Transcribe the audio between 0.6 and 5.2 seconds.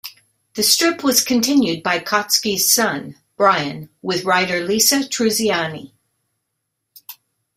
strip was continued by Kotzky's son, Brian, with writer Lisa